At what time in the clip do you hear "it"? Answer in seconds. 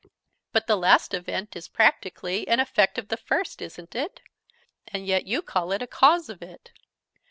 3.93-4.19, 5.73-5.83, 6.41-6.71